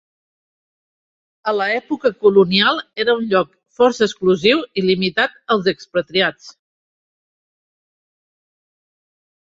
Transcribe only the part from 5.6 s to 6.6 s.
expatriats.